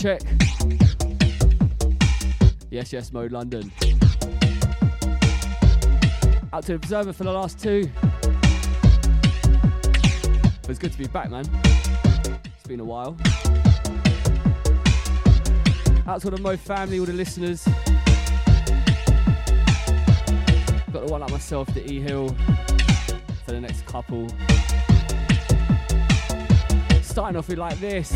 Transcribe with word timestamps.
Check. 0.00 0.22
Yes, 2.70 2.90
yes, 2.90 3.12
Mode 3.12 3.32
London. 3.32 3.70
Out 6.54 6.64
to 6.64 6.74
Observer 6.76 7.12
for 7.12 7.24
the 7.24 7.30
last 7.30 7.58
two. 7.60 7.86
But 10.62 10.70
it's 10.70 10.78
good 10.78 10.92
to 10.92 10.96
be 10.96 11.06
back, 11.06 11.28
man. 11.28 11.44
It's 12.46 12.66
been 12.66 12.80
a 12.80 12.84
while. 12.84 13.14
Out 16.06 16.22
to 16.22 16.30
the 16.30 16.38
Mo 16.40 16.56
family, 16.56 16.98
all 16.98 17.04
the 17.04 17.12
listeners. 17.12 17.62
Got 20.94 21.04
the 21.04 21.12
one 21.12 21.20
like 21.20 21.30
myself, 21.30 21.74
the 21.74 21.86
E 21.92 22.00
Hill, 22.00 22.30
for 23.44 23.52
the 23.52 23.60
next 23.60 23.84
couple. 23.84 24.28
Starting 27.02 27.36
off 27.36 27.48
with 27.48 27.58
like 27.58 27.78
this. 27.80 28.14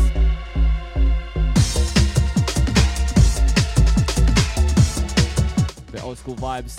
Old 6.05 6.17
school 6.19 6.35
vibes. 6.35 6.77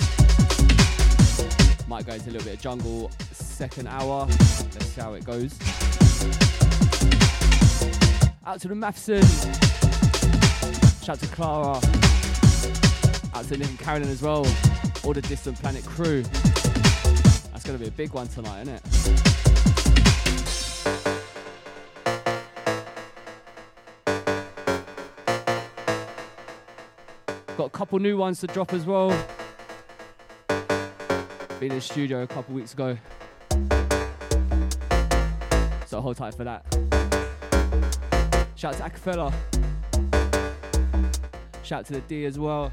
Might 1.89 2.07
go 2.07 2.13
into 2.13 2.31
a 2.31 2.33
little 2.33 2.45
bit 2.45 2.55
of 2.55 2.61
jungle 2.61 3.11
second 3.33 3.89
hour. 3.89 4.27
Let's 4.27 4.87
see 4.87 5.01
how 5.01 5.15
it 5.15 5.25
goes. 5.25 5.53
Out 8.47 8.61
to 8.61 8.69
the 8.69 8.75
Matheson. 8.77 9.23
Shout 11.03 11.19
to 11.19 11.27
Clara. 11.27 11.81
Out 13.35 13.49
to 13.49 13.57
Nick 13.57 13.69
and 13.69 13.79
Carolyn 13.81 14.09
as 14.09 14.23
well. 14.23 14.47
All 15.03 15.13
the 15.13 15.23
Distant 15.23 15.61
Planet 15.61 15.85
crew. 15.85 16.23
That's 16.23 17.65
going 17.65 17.77
to 17.77 17.79
be 17.79 17.89
a 17.89 17.93
big 17.93 18.13
one 18.13 18.29
tonight, 18.29 18.63
isn't 18.63 18.75
it? 18.75 18.96
Couple 27.77 27.99
new 27.99 28.17
ones 28.17 28.41
to 28.41 28.47
drop 28.47 28.73
as 28.73 28.87
well. 28.87 29.11
Been 30.49 31.73
in 31.73 31.75
the 31.75 31.81
studio 31.83 32.23
a 32.23 32.27
couple 32.27 32.55
weeks 32.55 32.73
ago. 32.73 32.97
So 35.85 36.01
hold 36.01 36.17
tight 36.17 36.35
for 36.35 36.45
that. 36.45 36.65
Shout 38.55 38.81
out 38.81 38.95
to 38.95 38.99
Acapella. 38.99 39.31
Shout 41.63 41.81
out 41.81 41.87
to 41.89 41.93
the 41.93 42.01
D 42.01 42.25
as 42.25 42.39
well. 42.39 42.73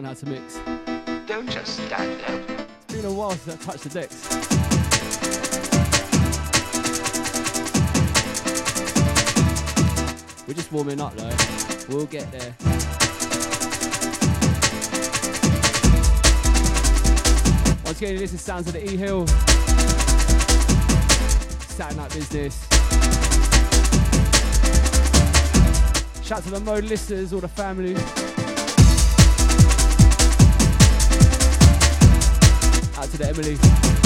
forgotten 0.00 0.04
how 0.04 0.14
to 0.14 0.26
mix. 0.26 1.28
Don't 1.28 1.50
just 1.50 1.76
stand 1.86 2.20
there. 2.20 2.66
It's 2.84 2.94
been 2.94 3.04
a 3.04 3.12
while 3.12 3.32
since 3.32 3.68
I 3.68 3.72
touched 3.72 3.84
the 3.84 3.90
decks. 3.90 4.30
We're 10.46 10.54
just 10.54 10.72
warming 10.72 11.00
up 11.00 11.14
though. 11.16 11.36
We'll 11.88 12.06
get 12.06 12.30
there. 12.32 12.54
Once 17.84 17.98
again, 18.00 18.16
this 18.16 18.32
is 18.32 18.40
Sounds 18.40 18.68
of 18.68 18.72
the 18.72 18.90
E 18.90 18.96
Hill. 18.96 19.26
Saturday 21.66 22.00
night 22.00 22.12
business. 22.12 22.66
Shout 26.24 26.42
to 26.44 26.50
the 26.50 26.60
Mo 26.60 26.74
listeners, 26.76 27.32
all 27.32 27.40
the 27.40 27.48
family. 27.48 27.96
To 33.20 33.28
Emily. 33.28 33.99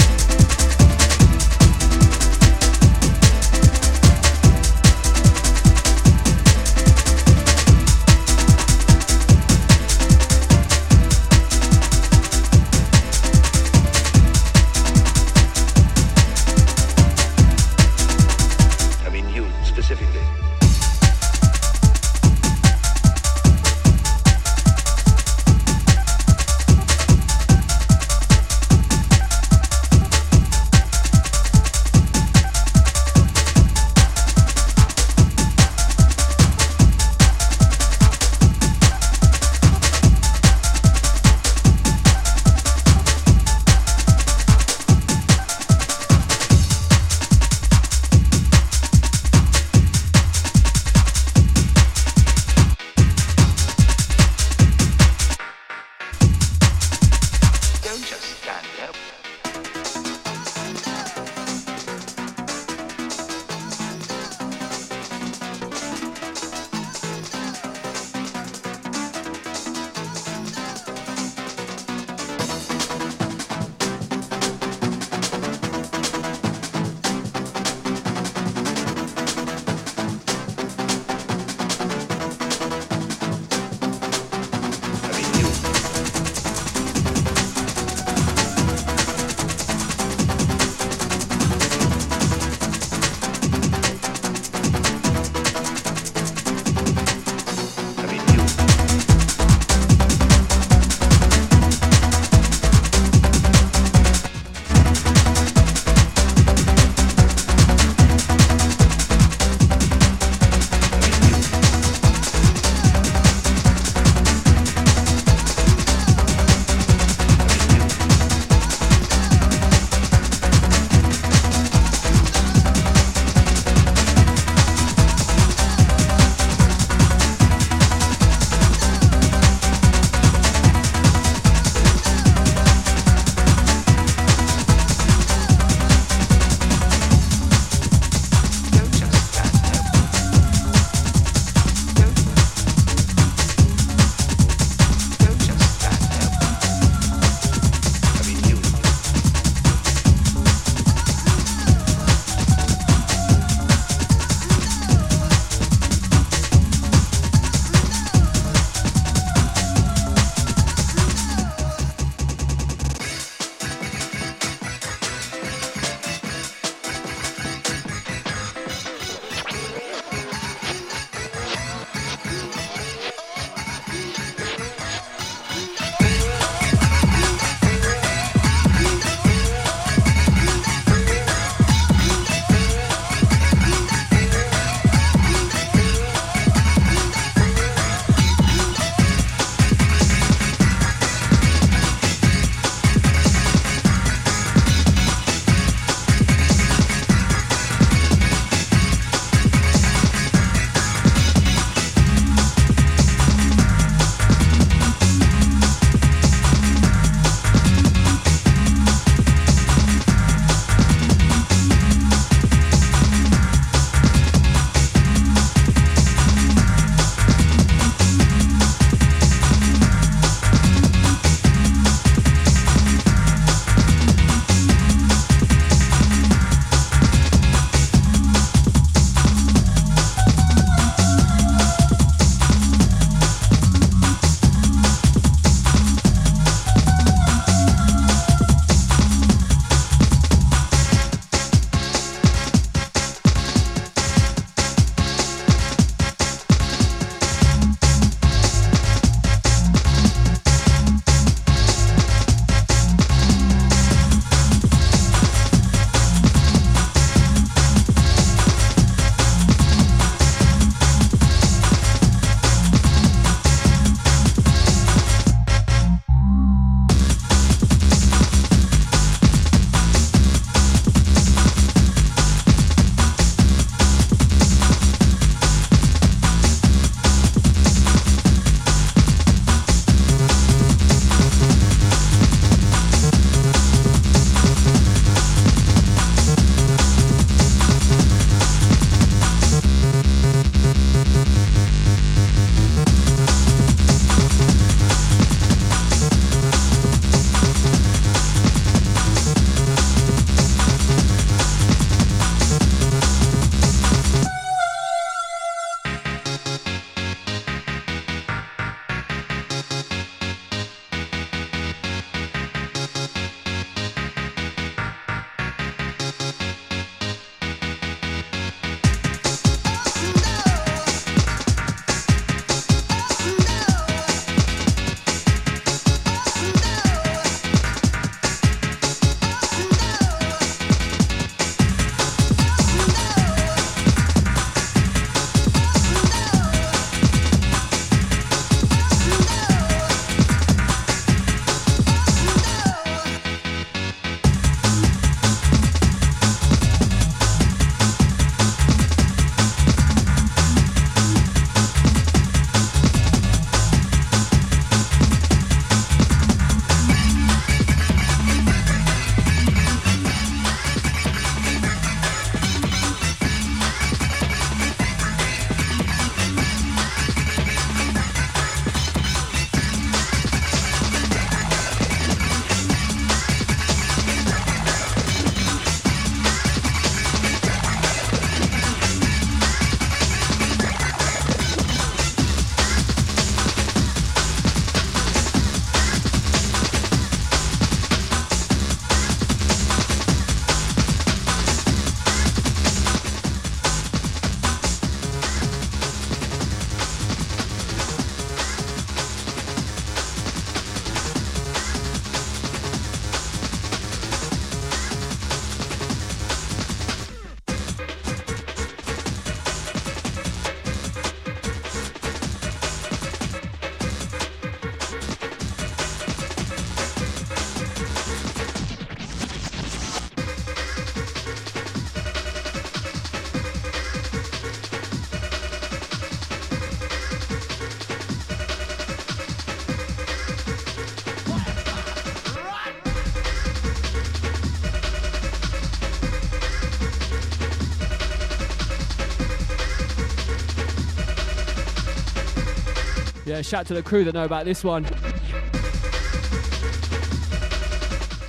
Yeah, 443.35 443.41
shout 443.41 443.67
to 443.67 443.73
the 443.73 443.83
crew 443.83 444.05
that 444.05 444.13
know 444.13 444.23
about 444.23 444.45
this 444.45 444.63
one. 444.63 444.85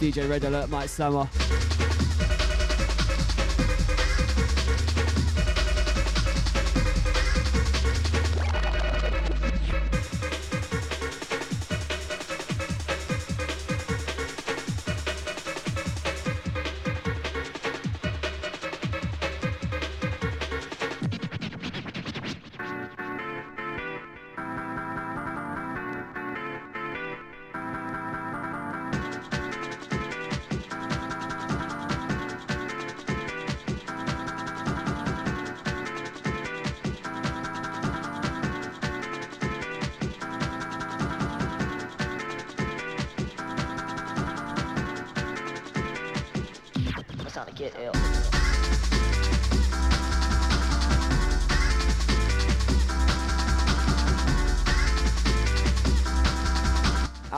DJ 0.00 0.28
Red 0.28 0.42
Alert, 0.42 0.68
Mike 0.68 0.88
Slammer. 0.88 1.28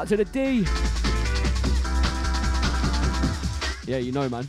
To 0.06 0.16
the 0.16 0.24
D. 0.24 0.64
Yeah, 3.86 3.98
you 3.98 4.12
know, 4.12 4.28
man. 4.28 4.46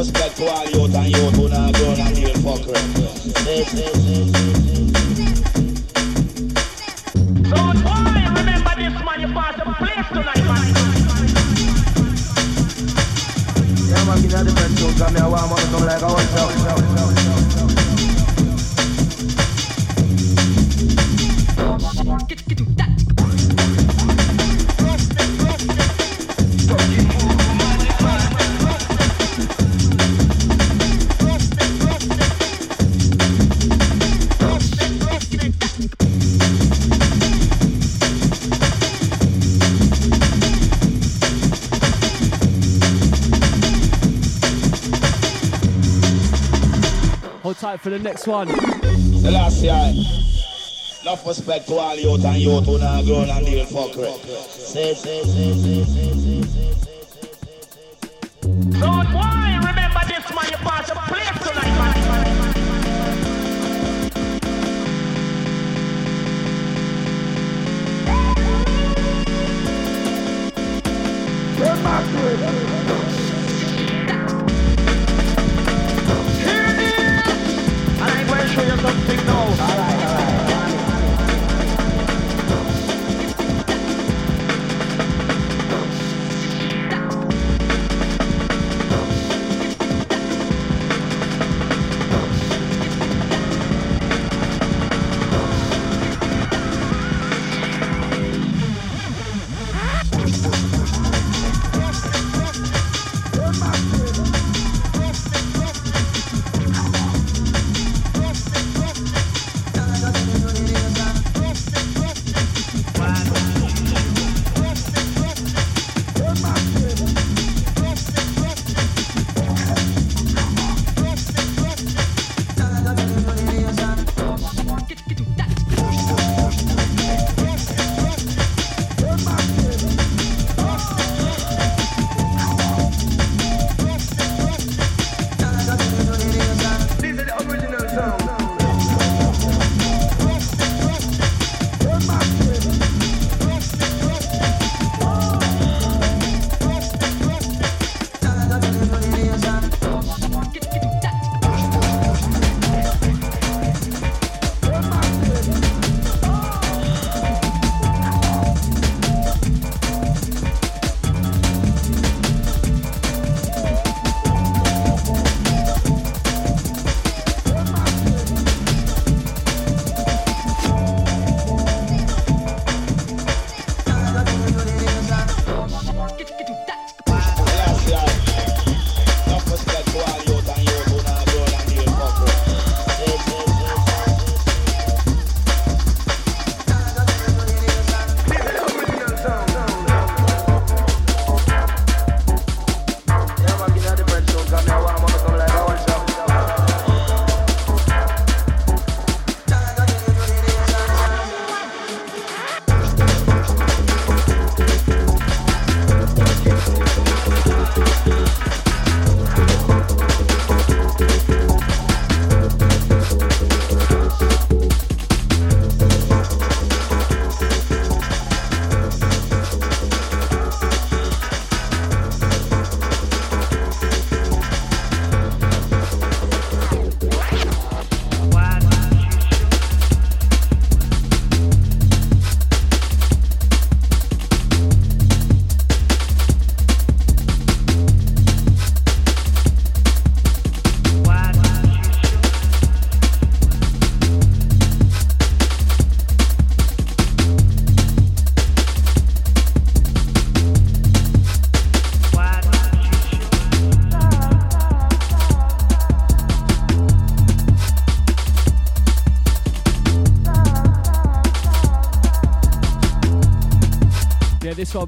respect 0.00 0.36
to 0.38 0.48
all 0.48 0.64
youth 0.64 0.94
and 0.94 1.08
youth 1.14 1.36
who 1.36 1.46
not 1.50 1.74
grown 1.74 2.00
and. 2.00 2.16
So, 7.44 7.56
remember 8.32 8.74
this 8.80 9.02
you 9.20 9.28
place 9.74 10.08
tonight. 10.08 10.44
Yeah, 13.90 14.04
man, 14.06 14.18
give 14.22 14.32
me. 22.06 22.16
Get, 22.26 22.40
get, 22.48 22.58
get. 22.76 22.79
For 47.80 47.90
the 47.90 47.98
next 47.98 48.26
one. 48.26 48.48
The 48.48 49.30
last 49.32 49.62
year. 49.62 49.92
Enough 51.02 51.26
respect 51.26 51.66
to 51.68 51.76
all 51.76 51.96
youth 51.96 52.24
and 52.26 52.36
youth 52.36 52.66
who 52.66 52.78
not 52.78 53.04
grown 53.06 53.30
and 53.30 53.46
deal 53.46 53.64
fuckery. 53.64 54.18
Say, 54.50 54.92
say, 54.92 55.22
say, 55.22 55.54
say, 55.54 55.84
say. 55.84 56.09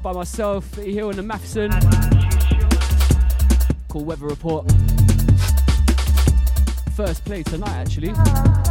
By 0.01 0.11
myself 0.11 0.75
here 0.75 1.05
on 1.05 1.15
the 1.15 1.23
Matheson. 1.23 1.71
Called 3.87 4.05
Weather 4.05 4.25
Report. 4.25 4.69
First 6.95 7.23
play 7.23 7.43
tonight, 7.43 7.69
actually. 7.69 8.62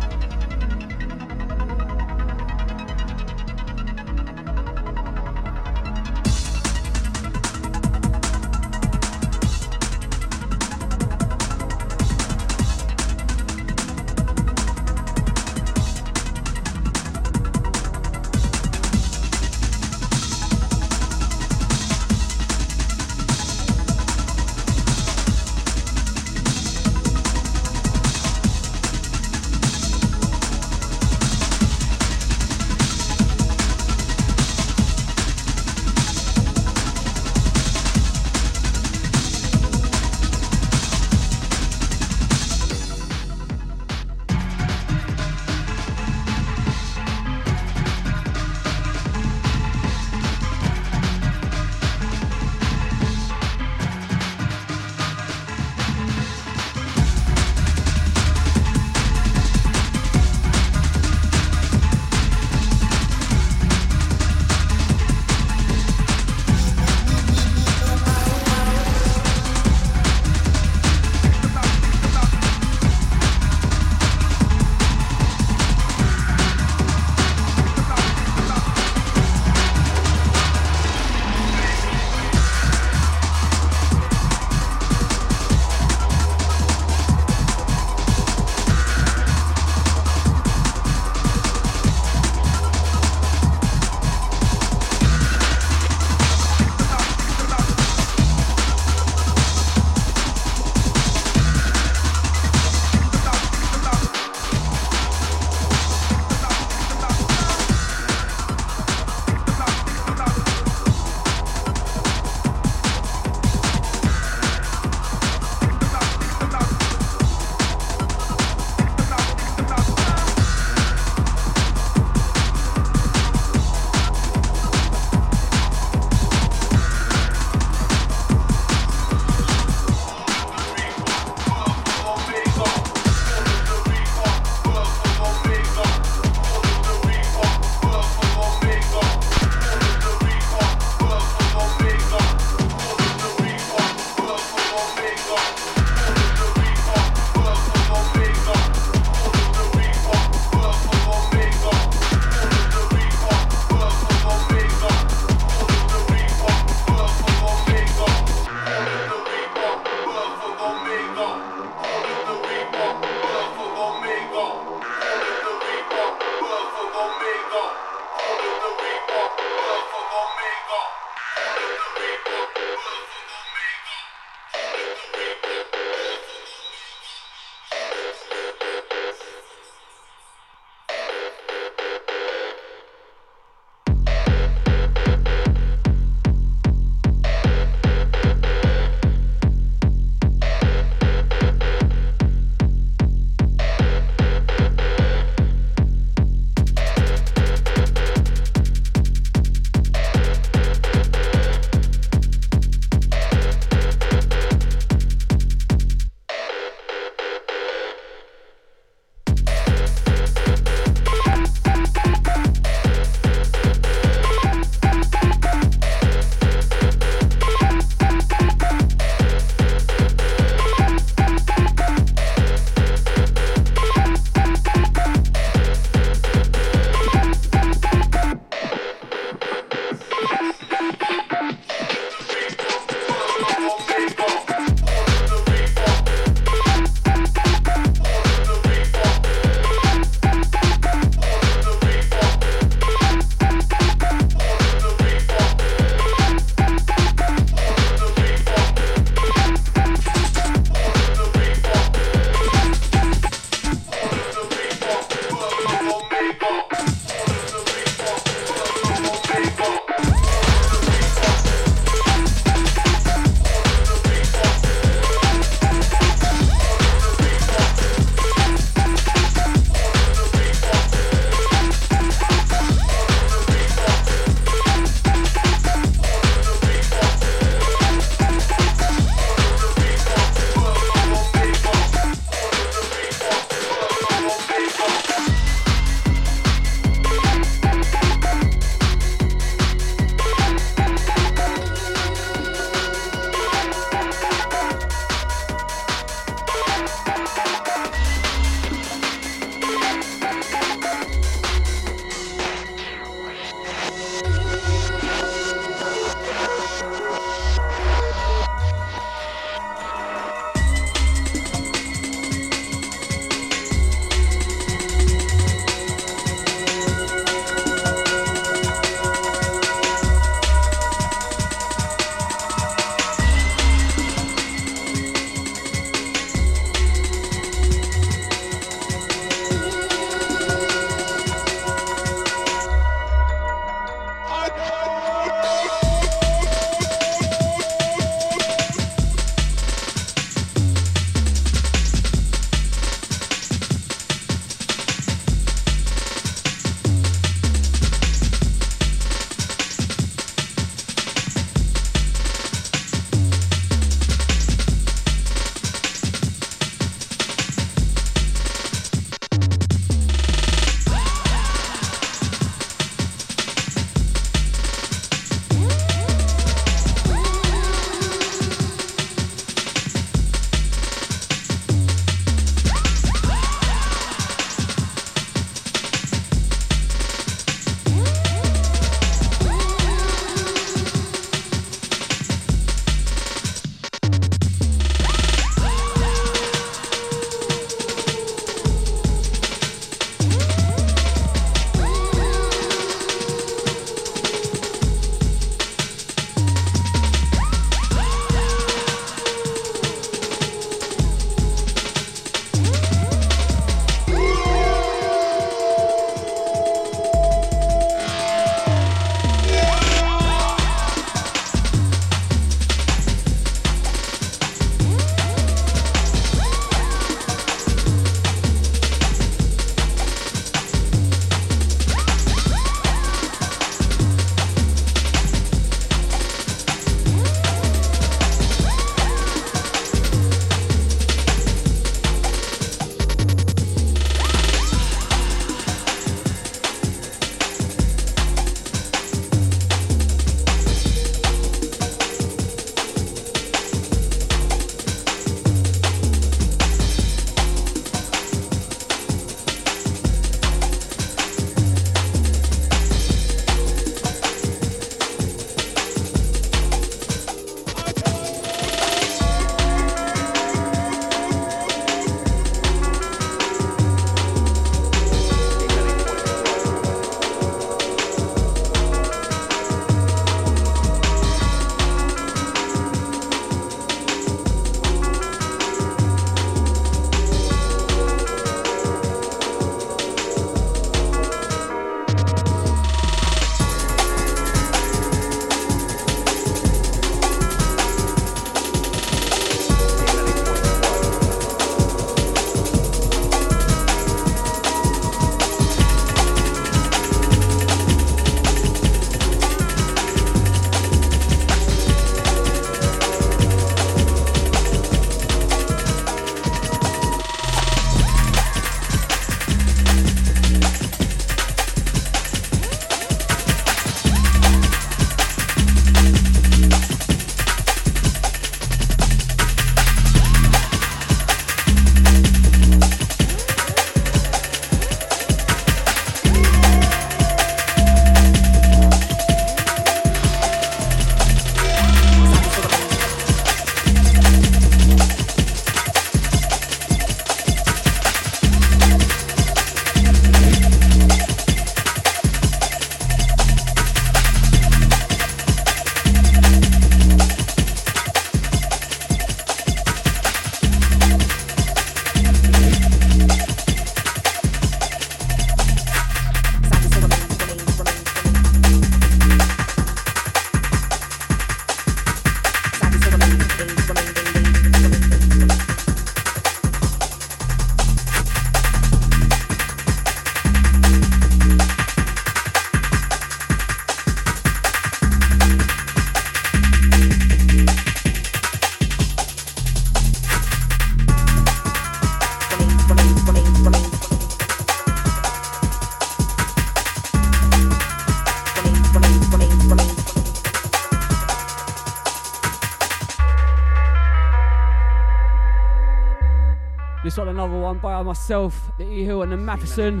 Myself, 598.04 598.70
the 598.78 598.84
E 598.84 599.04
Hill 599.04 599.22
and 599.22 599.32
the 599.32 599.36
Matheson. 599.36 600.00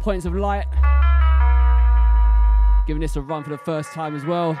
Points 0.00 0.24
of 0.24 0.34
Light. 0.34 0.66
Giving 2.86 3.00
this 3.00 3.16
a 3.16 3.20
run 3.20 3.44
for 3.44 3.50
the 3.50 3.58
first 3.58 3.92
time 3.92 4.14
as 4.14 4.24
well. 4.24 4.54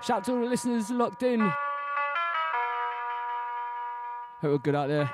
Shout 0.00 0.18
out 0.18 0.24
to 0.24 0.32
all 0.32 0.40
the 0.40 0.46
listeners 0.46 0.90
locked 0.90 1.22
in. 1.22 1.40
Hope 1.40 1.54
we're 4.42 4.58
good 4.58 4.74
out 4.74 4.88
there. 4.88 5.10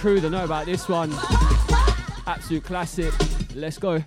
Crew 0.00 0.18
that 0.18 0.30
know 0.30 0.44
about 0.44 0.64
this 0.64 0.88
one. 0.88 1.12
Absolute 2.26 2.64
classic. 2.64 3.12
Let's 3.54 3.76
go. 3.76 4.02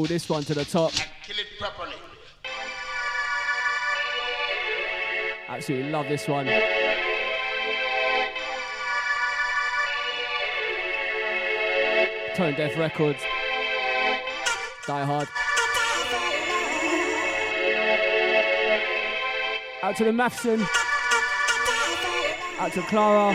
Pull 0.00 0.06
this 0.06 0.30
one 0.30 0.42
to 0.42 0.54
the 0.54 0.64
top. 0.64 0.92
Kill 0.92 1.36
it 1.38 1.46
properly. 1.58 1.92
Absolutely 5.46 5.90
love 5.90 6.08
this 6.08 6.26
one. 6.26 6.46
Tone 12.34 12.54
Deaf 12.54 12.78
Records. 12.78 13.22
Die 14.86 15.04
Hard. 15.04 15.28
Out 19.82 19.96
to 19.96 20.04
the 20.04 20.12
Mathson. 20.12 20.62
Out 22.58 22.72
to 22.72 22.80
Clara. 22.82 23.34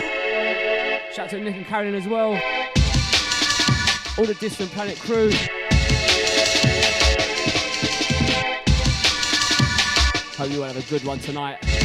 Shout 1.12 1.26
out 1.26 1.30
to 1.30 1.40
Nick 1.40 1.54
and 1.54 1.66
Carolyn 1.66 1.94
as 1.94 2.08
well. 2.08 2.32
All 4.18 4.24
the 4.24 4.34
Distant 4.40 4.72
Planet 4.72 4.98
crew. 4.98 5.30
Hope 10.36 10.50
you 10.50 10.60
have 10.60 10.76
a 10.76 10.82
good 10.90 11.02
one 11.02 11.18
tonight. 11.18 11.75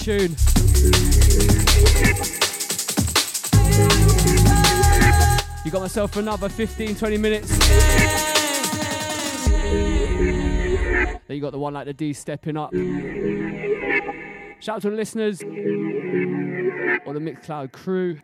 tune. 0.00 0.34
You 5.64 5.70
got 5.70 5.82
myself 5.82 6.16
another 6.16 6.48
15 6.48 6.96
20 6.96 7.18
minutes. 7.18 7.58
Then 11.28 11.36
you 11.36 11.40
got 11.40 11.52
the 11.52 11.58
one 11.58 11.74
like 11.74 11.84
the 11.86 11.92
D 11.92 12.12
stepping 12.14 12.56
up. 12.56 12.72
Shout 14.60 14.76
out 14.76 14.82
to 14.82 14.90
the 14.90 14.96
listeners 14.96 15.42
or 15.42 17.12
the 17.14 17.20
Mixcloud 17.20 17.72
crew. 17.72 18.18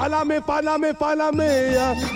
Follow 0.00 0.24
me, 0.24 0.40
follow 0.40 0.78
me, 0.78 0.92
follow 0.94 1.30
me. 1.32 1.46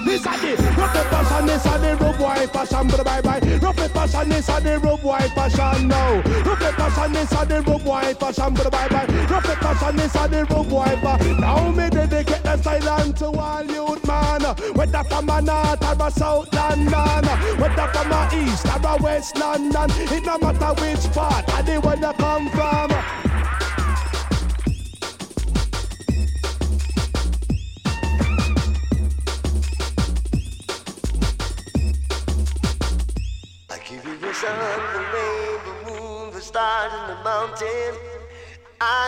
This 0.07 0.25
is 0.25 0.25
the 0.25 0.75
rough 0.79 0.97
fashion, 1.11 1.47
this 1.47 1.67
is 1.67 1.73
the 1.73 1.97
road 2.01 2.19
boy 2.19 2.47
fashion, 2.47 2.89
bye 2.89 3.03
bye 3.05 3.21
bye. 3.21 3.59
Rough 3.59 3.77
fashion, 3.93 4.29
this 4.31 4.49
is 4.49 4.63
the 4.63 4.79
road 4.79 5.03
boy 5.03 5.19
fashion 5.35 5.89
now. 5.89 6.23
Rough 6.47 6.59
fashion, 6.61 7.13
this 7.13 7.33
is 7.33 7.47
the 7.49 7.63
road 7.67 7.85
boy 7.85 8.15
fashion, 8.15 8.55
bye 8.55 8.71
bye 8.71 8.89
bye. 8.89 9.27
Rough 9.29 9.45
fashion, 9.45 9.97
this 9.97 10.15
is 10.15 10.29
the 10.31 10.47
road 10.51 10.69
boy 10.71 10.85
fashion. 11.03 11.41
Now 11.41 11.71
me 11.73 11.91
dedicate 11.91 12.43
the 12.43 12.57
silent 12.57 13.19
to 13.19 13.27
all 13.27 13.65
youth 13.65 14.07
man. 14.07 14.41
Whether 14.75 15.05
from 15.05 15.29
a 15.29 15.43
north 15.43 15.85
or 15.85 16.07
a 16.07 16.11
south 16.11 16.53
London, 16.55 17.25
whether 17.61 17.89
from 17.93 18.13
a 18.13 18.31
east 18.33 18.67
or 18.67 18.89
a 18.89 19.03
west 19.03 19.37
London, 19.37 19.91
it 19.91 20.25
no 20.25 20.39
matter 20.39 20.81
which 20.81 21.13
part, 21.13 21.49
I 21.51 21.63
the 21.63 21.81
one 21.81 22.01
you 22.01 22.13
come 22.15 22.49
from. 22.49 22.94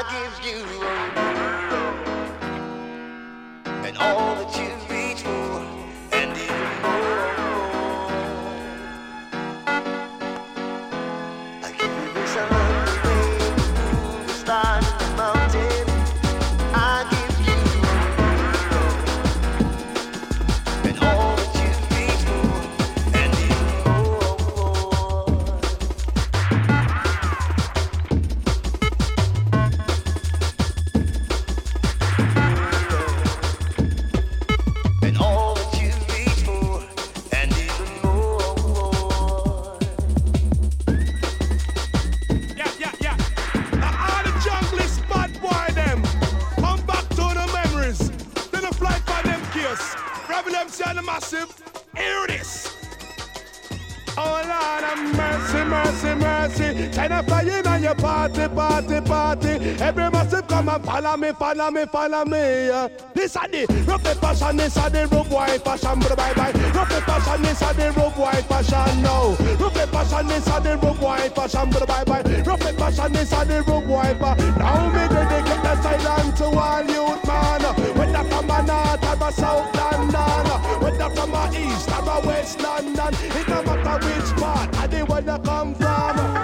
I 0.09 0.31
give 0.41 0.70
you 0.73 0.87
and 0.87 1.06
me, 61.27 61.32
follow 61.32 61.70
me, 61.70 61.86
follow 61.86 62.24
me. 62.24 62.70
This 63.15 63.36
is 63.36 63.66
the 63.69 63.85
rough 63.86 64.03
fashion, 64.03 64.57
this 64.57 64.77
is 64.77 64.93
the 64.93 65.09
rough 65.11 65.28
boy 65.28 65.59
fashion, 65.59 65.98
bye 66.01 66.15
bye 66.15 66.35
bye. 66.35 66.53
Rough 66.74 66.93
fashion, 67.05 67.43
this 67.43 67.62
is 67.62 67.77
the 67.77 67.93
rough 67.97 68.16
boy 68.16 68.43
fashion 68.48 69.03
now. 69.03 69.35
Rough 69.59 69.90
fashion, 69.90 70.27
this 70.28 70.47
is 70.47 70.62
the 70.62 70.78
rough 70.82 71.01
boy 71.01 71.31
fashion, 71.35 71.70
bye 71.70 71.86
bye 71.86 72.05
bye. 72.05 72.43
Rough 72.43 72.61
fashion, 72.61 73.12
this 73.12 73.32
is 73.32 73.48
the 73.48 73.62
rough 73.66 73.86
boy 73.86 74.15
fashion. 74.20 74.55
Now 74.59 74.89
me 74.94 75.09
dedicate 75.09 75.62
the 75.62 75.82
silent 75.82 76.36
to 76.36 76.44
all 76.44 76.85
youth 76.85 77.27
man. 77.27 77.62
Whether 77.97 78.24
from 78.28 78.51
a 78.51 78.62
north 78.62 79.05
or 79.05 79.28
a 79.28 79.32
south 79.32 79.74
London, 79.74 80.47
whether 80.81 81.11
from 81.15 81.35
a 81.35 81.44
east 81.55 81.90
or 81.90 82.11
a 82.11 82.27
west 82.27 82.61
London, 82.61 83.15
it 83.15 83.48
no 83.48 83.62
matter 83.62 84.07
which 84.07 84.31
part, 84.40 84.77
I 84.77 84.86
the 84.86 85.05
one 85.05 85.27
you 85.27 85.39
come 85.39 85.74
from. 85.74 86.35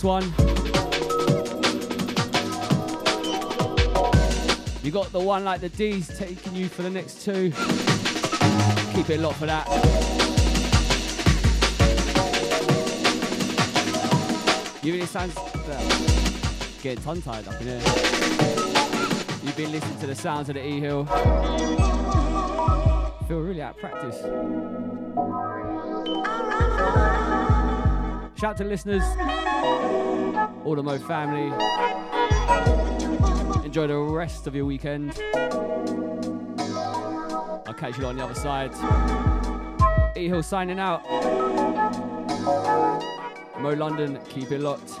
This 0.00 0.04
one. 0.04 0.22
You 4.82 4.90
got 4.90 5.12
the 5.12 5.20
one 5.20 5.44
like 5.44 5.60
the 5.60 5.68
D's 5.68 6.08
taking 6.18 6.54
you 6.54 6.68
for 6.68 6.82
the 6.82 6.90
next 6.90 7.22
two. 7.24 7.50
Keep 8.94 9.10
it 9.10 9.20
locked 9.20 9.38
for 9.38 9.46
that. 9.46 9.66
You 14.82 14.94
really 14.94 15.06
sounds 15.06 15.34
getting 16.82 17.02
tongue 17.04 17.20
tied 17.20 17.46
up 17.46 17.60
in 17.60 17.66
here. 17.66 17.82
You've 19.42 19.56
been 19.56 19.72
listening 19.72 19.98
to 20.00 20.06
the 20.06 20.14
sounds 20.14 20.48
of 20.48 20.54
the 20.54 20.66
E 20.66 20.80
Hill. 20.80 21.04
Feel 23.28 23.40
really 23.40 23.60
out 23.60 23.74
of 23.74 23.80
practice. 23.80 24.16
Shout 28.40 28.56
to 28.56 28.64
listeners, 28.64 29.02
all 30.64 30.74
the 30.76 30.82
Mo 30.82 30.98
family. 30.98 31.50
Enjoy 33.64 33.86
the 33.86 33.96
rest 33.96 34.46
of 34.46 34.54
your 34.54 34.66
weekend. 34.66 35.20
I'll 37.66 37.74
catch 37.74 37.98
you 37.98 38.06
on 38.06 38.16
the 38.16 38.24
other 38.24 38.34
side. 38.34 38.72
E 40.16 40.28
Hill 40.28 40.42
signing 40.42 40.78
out. 40.78 41.02
Mo 43.60 43.70
London, 43.70 44.18
keep 44.28 44.52
it 44.52 44.60
locked. 44.60 44.99